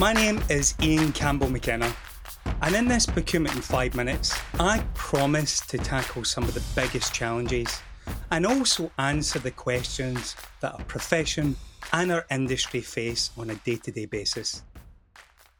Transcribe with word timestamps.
My 0.00 0.12
name 0.12 0.40
is 0.48 0.76
Ian 0.80 1.10
Campbell 1.10 1.50
McKenna, 1.50 1.92
and 2.62 2.76
in 2.76 2.86
this 2.86 3.04
Procurement 3.04 3.56
in 3.56 3.62
5 3.62 3.96
Minutes, 3.96 4.32
I 4.60 4.84
promise 4.94 5.58
to 5.66 5.76
tackle 5.76 6.22
some 6.22 6.44
of 6.44 6.54
the 6.54 6.62
biggest 6.80 7.12
challenges 7.12 7.80
and 8.30 8.46
also 8.46 8.92
answer 8.98 9.40
the 9.40 9.50
questions 9.50 10.36
that 10.60 10.74
our 10.74 10.84
profession 10.84 11.56
and 11.92 12.12
our 12.12 12.24
industry 12.30 12.80
face 12.80 13.32
on 13.36 13.50
a 13.50 13.56
day 13.56 13.74
to 13.74 13.90
day 13.90 14.06
basis. 14.06 14.62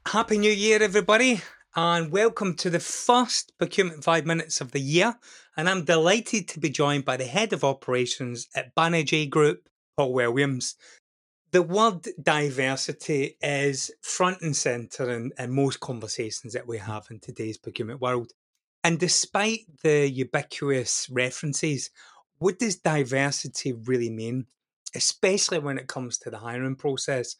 Happy 0.06 0.38
New 0.38 0.52
Year, 0.52 0.80
everybody, 0.84 1.40
and 1.74 2.12
welcome 2.12 2.54
to 2.58 2.70
the 2.70 2.78
first 2.78 3.52
Procurement 3.58 4.04
5 4.04 4.24
Minutes 4.24 4.60
of 4.60 4.70
the 4.70 4.80
year. 4.80 5.18
And 5.56 5.68
I'm 5.68 5.84
delighted 5.84 6.46
to 6.46 6.60
be 6.60 6.70
joined 6.70 7.04
by 7.04 7.16
the 7.16 7.24
Head 7.24 7.52
of 7.52 7.64
Operations 7.64 8.46
at 8.54 8.72
Banijay 8.76 9.28
Group, 9.28 9.68
Paul 9.96 10.12
Williams, 10.12 10.76
the 11.50 11.62
word 11.62 12.06
diversity 12.20 13.36
is 13.40 13.90
front 14.02 14.42
and 14.42 14.54
center 14.54 15.10
in, 15.10 15.32
in 15.38 15.54
most 15.54 15.80
conversations 15.80 16.52
that 16.52 16.66
we 16.66 16.78
have 16.78 17.06
in 17.10 17.20
today's 17.20 17.56
procurement 17.56 18.00
world. 18.00 18.32
And 18.84 18.98
despite 18.98 19.60
the 19.82 20.08
ubiquitous 20.08 21.08
references, 21.10 21.90
what 22.38 22.58
does 22.58 22.76
diversity 22.76 23.72
really 23.72 24.10
mean? 24.10 24.46
Especially 24.94 25.58
when 25.58 25.78
it 25.78 25.88
comes 25.88 26.18
to 26.18 26.30
the 26.30 26.38
hiring 26.38 26.76
process. 26.76 27.36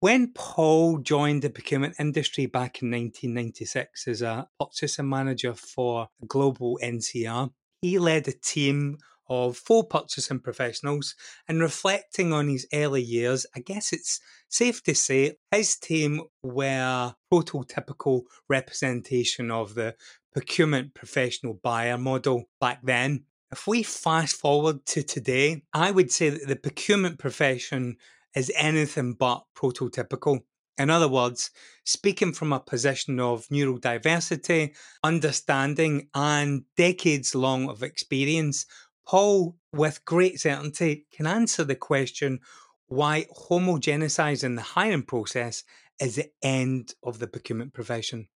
When 0.00 0.32
Paul 0.32 0.98
joined 0.98 1.42
the 1.42 1.50
procurement 1.50 1.96
industry 1.98 2.46
back 2.46 2.82
in 2.82 2.90
1996 2.90 4.06
as 4.06 4.22
a 4.22 4.48
purchasing 4.60 5.08
manager 5.08 5.54
for 5.54 6.08
global 6.26 6.78
NCR, 6.82 7.50
he 7.82 7.98
led 7.98 8.28
a 8.28 8.32
team 8.32 8.98
of 9.28 9.56
four 9.56 9.84
purchasing 9.84 10.40
professionals 10.40 11.14
and 11.46 11.60
reflecting 11.60 12.32
on 12.32 12.48
his 12.48 12.66
early 12.72 13.02
years, 13.02 13.46
I 13.54 13.60
guess 13.60 13.92
it's 13.92 14.20
safe 14.48 14.82
to 14.84 14.94
say 14.94 15.36
his 15.50 15.76
team 15.76 16.22
were 16.42 17.14
prototypical 17.32 18.22
representation 18.48 19.50
of 19.50 19.74
the 19.74 19.94
procurement 20.32 20.94
professional 20.94 21.60
buyer 21.62 21.98
model 21.98 22.44
back 22.60 22.80
then. 22.82 23.24
If 23.50 23.66
we 23.66 23.82
fast 23.82 24.36
forward 24.36 24.84
to 24.86 25.02
today, 25.02 25.62
I 25.72 25.90
would 25.90 26.12
say 26.12 26.30
that 26.30 26.46
the 26.46 26.56
procurement 26.56 27.18
profession 27.18 27.96
is 28.34 28.52
anything 28.54 29.14
but 29.14 29.44
prototypical. 29.56 30.40
In 30.78 30.90
other 30.90 31.08
words, 31.08 31.50
speaking 31.84 32.32
from 32.32 32.52
a 32.52 32.60
position 32.60 33.18
of 33.18 33.48
neurodiversity, 33.48 34.76
understanding, 35.02 36.08
and 36.14 36.62
decades 36.76 37.34
long 37.34 37.68
of 37.68 37.82
experience, 37.82 38.64
Paul, 39.08 39.56
with 39.72 40.04
great 40.04 40.38
certainty, 40.38 41.06
can 41.10 41.26
answer 41.26 41.64
the 41.64 41.74
question 41.74 42.40
why 42.88 43.26
homogenising 43.48 44.54
the 44.54 44.62
hiring 44.62 45.02
process 45.02 45.64
is 45.98 46.16
the 46.16 46.30
end 46.42 46.94
of 47.02 47.18
the 47.18 47.26
procurement 47.26 47.72
profession. 47.72 48.28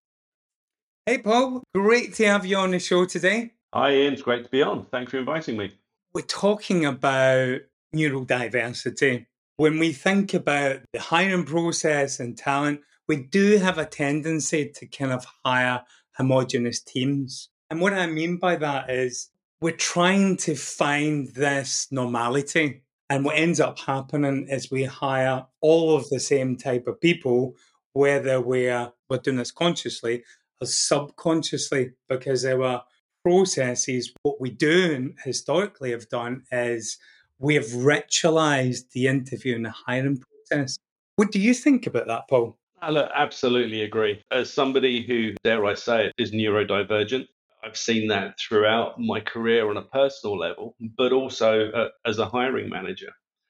Hey, 1.05 1.17
Paul, 1.17 1.63
great 1.75 2.13
to 2.15 2.25
have 2.25 2.45
you 2.45 2.55
on 2.55 2.71
the 2.71 2.79
show 2.79 3.05
today. 3.05 3.51
Hi, 3.73 3.91
Ian. 3.91 4.13
It's 4.13 4.21
great 4.21 4.45
to 4.45 4.49
be 4.49 4.61
on. 4.61 4.85
Thanks 4.85 5.11
for 5.11 5.17
inviting 5.17 5.57
me. 5.57 5.73
We're 6.13 6.21
talking 6.21 6.85
about 6.85 7.59
neurodiversity. 7.93 9.25
When 9.57 9.77
we 9.77 9.91
think 9.91 10.33
about 10.33 10.79
the 10.93 11.01
hiring 11.01 11.43
process 11.43 12.19
and 12.21 12.37
talent, 12.37 12.79
we 13.09 13.17
do 13.17 13.57
have 13.57 13.77
a 13.77 13.85
tendency 13.85 14.71
to 14.75 14.85
kind 14.85 15.11
of 15.11 15.25
hire 15.43 15.83
homogenous 16.13 16.79
teams. 16.79 17.49
And 17.69 17.81
what 17.81 17.93
I 17.93 18.07
mean 18.07 18.37
by 18.37 18.55
that 18.55 18.89
is 18.89 19.30
we're 19.61 19.71
trying 19.71 20.35
to 20.37 20.55
find 20.55 21.27
this 21.29 21.87
normality. 21.91 22.81
And 23.09 23.23
what 23.23 23.37
ends 23.37 23.59
up 23.59 23.77
happening 23.77 24.47
is 24.49 24.71
we 24.71 24.83
hire 24.85 25.45
all 25.61 25.95
of 25.95 26.09
the 26.09 26.19
same 26.19 26.57
type 26.57 26.87
of 26.87 26.99
people, 26.99 27.55
whether 27.93 28.41
we're, 28.41 28.91
we're 29.09 29.17
doing 29.17 29.37
this 29.37 29.51
consciously 29.51 30.23
or 30.59 30.67
subconsciously, 30.67 31.91
because 32.09 32.43
our 32.45 32.83
processes, 33.23 34.11
what 34.23 34.41
we 34.41 34.49
do 34.49 35.13
historically 35.23 35.91
have 35.91 36.09
done 36.09 36.43
is 36.51 36.97
we 37.37 37.53
have 37.55 37.65
ritualized 37.65 38.89
the 38.93 39.07
interview 39.07 39.55
and 39.55 39.65
the 39.65 39.71
hiring 39.71 40.23
process. 40.49 40.77
What 41.17 41.31
do 41.31 41.39
you 41.39 41.53
think 41.53 41.85
about 41.85 42.07
that, 42.07 42.23
Paul? 42.29 42.57
I 42.81 42.89
absolutely 43.13 43.83
agree. 43.83 44.23
As 44.31 44.51
somebody 44.51 45.05
who, 45.05 45.35
dare 45.43 45.65
I 45.65 45.75
say 45.75 46.07
it, 46.07 46.13
is 46.17 46.31
neurodivergent, 46.31 47.27
I've 47.63 47.77
seen 47.77 48.07
that 48.07 48.39
throughout 48.39 48.99
my 48.99 49.19
career 49.19 49.69
on 49.69 49.77
a 49.77 49.83
personal 49.83 50.37
level, 50.37 50.75
but 50.97 51.11
also 51.11 51.69
uh, 51.71 51.89
as 52.05 52.19
a 52.19 52.27
hiring 52.27 52.69
manager. 52.69 53.11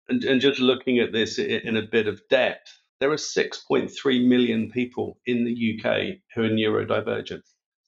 And, 0.08 0.22
and 0.24 0.40
just 0.40 0.60
looking 0.60 1.00
at 1.00 1.12
this 1.12 1.38
in 1.38 1.76
a 1.76 1.82
bit 1.82 2.06
of 2.06 2.20
depth, 2.30 2.72
there 3.00 3.10
are 3.10 3.16
6.3 3.16 4.26
million 4.26 4.70
people 4.70 5.18
in 5.26 5.44
the 5.44 5.74
UK 5.74 6.18
who 6.34 6.44
are 6.44 6.50
neurodivergent. 6.50 7.42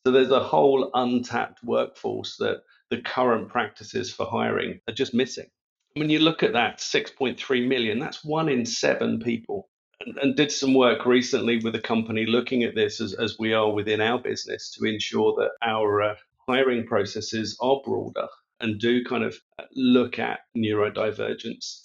So 0.04 0.12
there's 0.12 0.30
a 0.30 0.40
whole 0.40 0.90
untapped 0.94 1.62
workforce 1.62 2.36
that 2.38 2.62
the 2.90 3.00
current 3.02 3.48
practices 3.48 4.12
for 4.12 4.26
hiring 4.26 4.80
are 4.88 4.94
just 4.94 5.14
missing. 5.14 5.46
When 5.94 6.10
you 6.10 6.18
look 6.18 6.42
at 6.42 6.52
that 6.52 6.78
6.3 6.78 7.68
million, 7.68 7.98
that's 7.98 8.24
one 8.24 8.48
in 8.48 8.66
seven 8.66 9.20
people 9.20 9.68
and, 10.20 10.36
did 10.36 10.52
some 10.52 10.74
work 10.74 11.06
recently 11.06 11.58
with 11.58 11.74
a 11.74 11.80
company 11.80 12.26
looking 12.26 12.62
at 12.62 12.74
this 12.74 13.00
as, 13.00 13.14
as 13.14 13.38
we 13.38 13.52
are 13.52 13.70
within 13.72 14.00
our 14.00 14.18
business 14.18 14.70
to 14.70 14.84
ensure 14.84 15.34
that 15.36 15.50
our 15.62 16.02
uh, 16.02 16.14
hiring 16.48 16.86
processes 16.86 17.56
are 17.60 17.80
broader 17.84 18.28
and 18.60 18.80
do 18.80 19.04
kind 19.04 19.24
of 19.24 19.36
look 19.74 20.18
at 20.18 20.40
neurodivergence. 20.56 21.82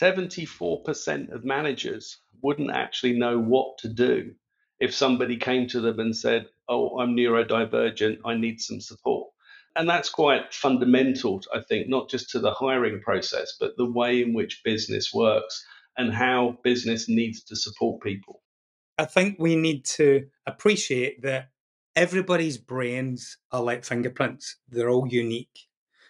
74% 0.00 1.32
of 1.32 1.44
managers 1.44 2.18
wouldn't 2.42 2.70
actually 2.70 3.18
know 3.18 3.38
what 3.38 3.78
to 3.78 3.88
do 3.88 4.34
if 4.80 4.94
somebody 4.94 5.36
came 5.36 5.68
to 5.68 5.80
them 5.80 6.00
and 6.00 6.16
said, 6.16 6.46
Oh, 6.68 6.98
I'm 6.98 7.16
neurodivergent, 7.16 8.18
I 8.24 8.34
need 8.36 8.60
some 8.60 8.80
support. 8.80 9.30
And 9.76 9.88
that's 9.88 10.08
quite 10.08 10.54
fundamental, 10.54 11.42
I 11.52 11.60
think, 11.60 11.88
not 11.88 12.08
just 12.08 12.30
to 12.30 12.38
the 12.38 12.52
hiring 12.52 13.00
process, 13.00 13.56
but 13.58 13.76
the 13.76 13.90
way 13.90 14.22
in 14.22 14.32
which 14.32 14.62
business 14.64 15.12
works 15.12 15.64
and 15.96 16.12
how 16.12 16.58
business 16.62 17.08
needs 17.08 17.42
to 17.44 17.56
support 17.56 18.02
people. 18.02 18.42
I 18.98 19.04
think 19.04 19.36
we 19.38 19.56
need 19.56 19.84
to 19.86 20.26
appreciate 20.46 21.22
that 21.22 21.50
everybody's 21.96 22.58
brains 22.58 23.38
are 23.52 23.62
like 23.62 23.84
fingerprints, 23.84 24.56
they're 24.68 24.90
all 24.90 25.08
unique. 25.08 25.66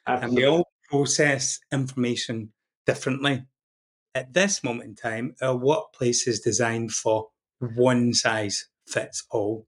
Absolutely. 0.06 0.26
And 0.26 0.36
we 0.36 0.46
all 0.46 0.68
process 0.90 1.60
information 1.72 2.52
differently. 2.86 3.44
At 4.14 4.32
this 4.32 4.62
moment 4.62 4.88
in 4.90 4.94
time, 4.94 5.34
our 5.42 5.56
workplace 5.56 6.26
is 6.26 6.40
designed 6.40 6.92
for 6.92 7.28
one 7.58 8.12
size 8.12 8.68
fits 8.86 9.24
all. 9.30 9.66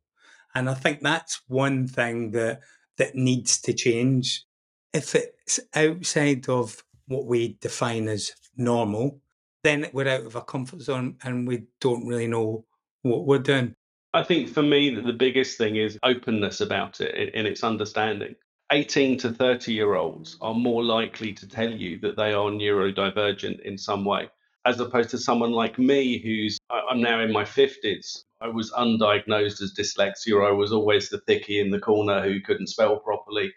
And 0.55 0.71
I 0.71 0.75
think 0.75 1.01
that's 1.01 1.43
one 1.49 1.87
thing 1.87 2.31
that 2.33 2.61
that 2.97 3.15
needs 3.15 3.61
to 3.63 3.73
change. 3.73 4.45
If 4.93 5.15
it's 5.15 5.61
outside 5.75 6.49
of 6.49 6.83
what 7.07 7.27
we 7.27 7.59
define 7.61 8.09
as 8.09 8.33
normal, 8.57 9.21
then 9.67 9.89
we're 9.93 10.09
out 10.09 10.25
of 10.25 10.37
our 10.37 10.45
comfort 10.45 10.81
zone 10.81 11.17
and 11.25 11.47
we 11.47 11.65
don't 11.81 12.07
really 12.07 12.29
know 12.29 12.65
what 13.03 13.27
we're 13.27 13.39
doing. 13.39 13.75
I 14.15 14.23
think 14.23 14.49
for 14.49 14.63
me, 14.63 14.95
the 14.95 15.13
biggest 15.13 15.59
thing 15.59 15.77
is 15.77 15.99
openness 16.03 16.61
about 16.61 17.01
it 17.01 17.33
and 17.35 17.47
its 17.47 17.65
understanding. 17.65 18.37
18 18.73 19.19
to 19.19 19.33
30 19.33 19.73
year 19.73 19.95
olds 19.95 20.39
are 20.41 20.55
more 20.55 20.85
likely 20.85 21.33
to 21.33 21.49
tell 21.49 21.71
you 21.71 21.99
that 22.01 22.17
they 22.17 22.33
are 22.33 22.51
neurodivergent 22.51 23.61
in 23.61 23.77
some 23.77 24.05
way, 24.05 24.29
as 24.65 24.81
opposed 24.81 25.11
to 25.11 25.19
someone 25.19 25.53
like 25.53 25.79
me, 25.79 26.19
who's 26.19 26.59
I'm 26.71 27.01
now 27.01 27.21
in 27.21 27.33
my 27.33 27.45
50s. 27.45 28.25
I 28.41 28.49
was 28.49 28.73
undiagnosed 28.73 29.63
as 29.63 29.75
dyslexia. 29.79 30.47
I 30.47 30.53
was 30.53 30.73
always 30.73 31.09
the 31.09 31.21
thickie 31.29 31.61
in 31.61 31.71
the 31.71 31.81
corner 31.81 32.23
who 32.23 32.41
couldn't 32.41 32.69
spell 32.69 32.99
properly 32.99 33.53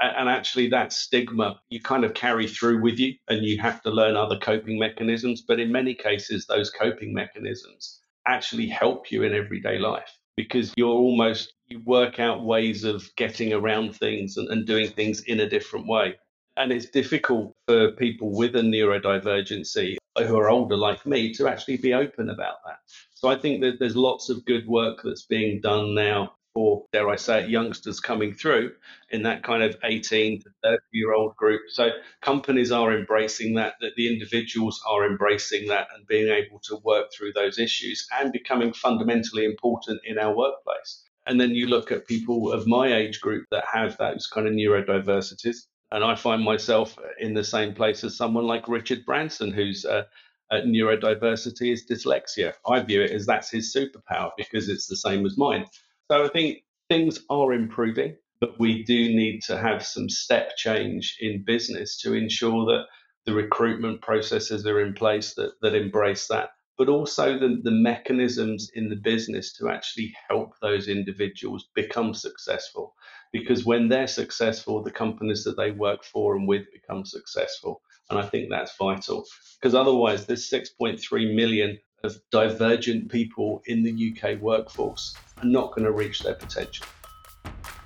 and 0.00 0.28
actually 0.28 0.68
that 0.68 0.92
stigma 0.92 1.60
you 1.68 1.80
kind 1.80 2.04
of 2.04 2.14
carry 2.14 2.46
through 2.46 2.82
with 2.82 2.98
you 2.98 3.14
and 3.28 3.44
you 3.44 3.60
have 3.60 3.80
to 3.82 3.90
learn 3.90 4.16
other 4.16 4.38
coping 4.38 4.78
mechanisms 4.78 5.42
but 5.46 5.60
in 5.60 5.70
many 5.70 5.94
cases 5.94 6.46
those 6.46 6.70
coping 6.70 7.12
mechanisms 7.14 8.00
actually 8.26 8.66
help 8.66 9.10
you 9.10 9.22
in 9.22 9.34
everyday 9.34 9.78
life 9.78 10.18
because 10.36 10.72
you're 10.76 10.88
almost 10.88 11.54
you 11.66 11.80
work 11.84 12.20
out 12.20 12.44
ways 12.44 12.84
of 12.84 13.08
getting 13.16 13.52
around 13.52 13.96
things 13.96 14.36
and, 14.36 14.48
and 14.48 14.66
doing 14.66 14.88
things 14.88 15.22
in 15.22 15.40
a 15.40 15.48
different 15.48 15.86
way. 15.86 16.14
And 16.56 16.72
it's 16.72 16.90
difficult 16.90 17.52
for 17.66 17.92
people 17.92 18.36
with 18.36 18.54
a 18.54 18.60
neurodivergency 18.60 19.96
who 20.18 20.38
are 20.38 20.50
older 20.50 20.76
like 20.76 21.04
me 21.04 21.32
to 21.34 21.48
actually 21.48 21.78
be 21.78 21.94
open 21.94 22.30
about 22.30 22.56
that. 22.64 22.78
So 23.14 23.28
i 23.28 23.36
think 23.36 23.62
that 23.62 23.78
there's 23.78 23.96
lots 23.96 24.28
of 24.28 24.44
good 24.44 24.66
work 24.66 25.00
that's 25.02 25.24
being 25.24 25.60
done 25.60 25.94
now 25.94 26.34
for, 26.54 26.84
dare 26.92 27.10
I 27.10 27.16
say 27.16 27.42
it, 27.42 27.50
youngsters 27.50 28.00
coming 28.00 28.32
through 28.32 28.72
in 29.10 29.22
that 29.24 29.42
kind 29.42 29.62
of 29.62 29.76
18 29.82 30.40
to 30.42 30.50
30 30.62 30.78
year 30.92 31.12
old 31.12 31.36
group. 31.36 31.62
So 31.68 31.90
companies 32.22 32.70
are 32.72 32.96
embracing 32.96 33.54
that, 33.56 33.74
that 33.80 33.96
the 33.96 34.12
individuals 34.12 34.80
are 34.88 35.04
embracing 35.04 35.66
that 35.68 35.88
and 35.94 36.06
being 36.06 36.28
able 36.28 36.60
to 36.64 36.76
work 36.84 37.12
through 37.12 37.32
those 37.34 37.58
issues 37.58 38.06
and 38.18 38.32
becoming 38.32 38.72
fundamentally 38.72 39.44
important 39.44 40.00
in 40.04 40.18
our 40.18 40.34
workplace. 40.34 41.02
And 41.26 41.40
then 41.40 41.50
you 41.50 41.66
look 41.66 41.90
at 41.90 42.06
people 42.06 42.52
of 42.52 42.66
my 42.66 42.94
age 42.94 43.20
group 43.20 43.46
that 43.50 43.64
have 43.72 43.96
those 43.96 44.26
kind 44.26 44.46
of 44.46 44.54
neurodiversities. 44.54 45.66
And 45.90 46.04
I 46.04 46.14
find 46.14 46.42
myself 46.42 46.96
in 47.18 47.34
the 47.34 47.44
same 47.44 47.74
place 47.74 48.04
as 48.04 48.16
someone 48.16 48.46
like 48.46 48.68
Richard 48.68 49.04
Branson, 49.04 49.52
who's 49.52 49.84
a, 49.84 50.06
uh, 50.50 50.56
neurodiversity 50.60 51.72
is 51.72 51.86
dyslexia. 51.86 52.52
I 52.66 52.80
view 52.80 53.02
it 53.02 53.10
as 53.10 53.26
that's 53.26 53.50
his 53.50 53.74
superpower 53.74 54.30
because 54.36 54.68
it's 54.68 54.86
the 54.86 54.96
same 54.96 55.24
as 55.24 55.38
mine. 55.38 55.66
So 56.10 56.22
I 56.22 56.28
think 56.28 56.58
things 56.90 57.20
are 57.30 57.54
improving, 57.54 58.16
but 58.38 58.60
we 58.60 58.84
do 58.84 58.94
need 58.94 59.40
to 59.44 59.56
have 59.56 59.86
some 59.86 60.10
step 60.10 60.54
change 60.54 61.16
in 61.18 61.44
business 61.44 61.98
to 62.02 62.12
ensure 62.12 62.66
that 62.66 62.84
the 63.24 63.32
recruitment 63.32 64.02
processes 64.02 64.66
are 64.66 64.80
in 64.80 64.92
place 64.92 65.32
that, 65.34 65.52
that 65.62 65.74
embrace 65.74 66.26
that, 66.26 66.50
but 66.76 66.90
also 66.90 67.38
the, 67.38 67.58
the 67.62 67.70
mechanisms 67.70 68.70
in 68.74 68.90
the 68.90 68.96
business 68.96 69.54
to 69.54 69.70
actually 69.70 70.14
help 70.28 70.52
those 70.60 70.88
individuals 70.88 71.70
become 71.74 72.12
successful. 72.12 72.94
Because 73.32 73.64
when 73.64 73.88
they're 73.88 74.06
successful, 74.06 74.82
the 74.82 74.90
companies 74.90 75.42
that 75.44 75.56
they 75.56 75.70
work 75.70 76.04
for 76.04 76.36
and 76.36 76.46
with 76.46 76.66
become 76.70 77.06
successful. 77.06 77.80
And 78.10 78.18
I 78.18 78.26
think 78.26 78.50
that's 78.50 78.76
vital 78.76 79.24
because 79.58 79.74
otherwise, 79.74 80.26
there's 80.26 80.50
6.3 80.50 81.34
million 81.34 81.78
of 82.02 82.20
divergent 82.30 83.10
people 83.10 83.62
in 83.64 83.82
the 83.82 84.14
UK 84.14 84.38
workforce 84.38 85.23
are 85.38 85.48
not 85.48 85.70
going 85.70 85.84
to 85.84 85.92
reach 85.92 86.20
their 86.20 86.34
potential. 86.34 86.86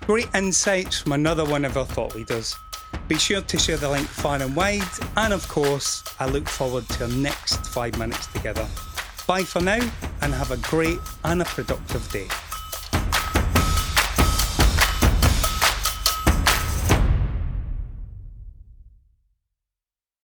Great 0.01 0.27
insights 0.33 0.99
from 0.99 1.11
another 1.13 1.45
one 1.45 1.65
of 1.65 1.77
our 1.77 1.85
thought 1.85 2.15
leaders. 2.15 2.55
Be 3.07 3.17
sure 3.17 3.41
to 3.41 3.57
share 3.57 3.77
the 3.77 3.89
link 3.89 4.07
far 4.07 4.41
and 4.41 4.55
wide, 4.55 4.81
and 5.17 5.33
of 5.33 5.47
course, 5.47 6.03
I 6.19 6.27
look 6.27 6.47
forward 6.47 6.87
to 6.89 7.05
our 7.05 7.11
next 7.11 7.65
five 7.67 7.97
minutes 7.97 8.27
together. 8.27 8.67
Bye 9.27 9.43
for 9.43 9.61
now, 9.61 9.79
and 10.21 10.33
have 10.33 10.51
a 10.51 10.57
great 10.57 10.99
and 11.23 11.41
a 11.41 11.45
productive 11.45 12.11
day. 12.11 12.27